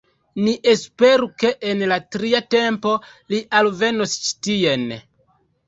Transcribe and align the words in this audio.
Ni 0.45 0.53
esperu 0.71 1.29
ke 1.43 1.51
en 1.73 1.83
la 1.91 1.99
tria 2.17 2.41
tempo 2.55 2.95
li 3.35 3.43
alvenos 3.63 4.19
ĉi 4.25 4.35
tien 4.51 4.91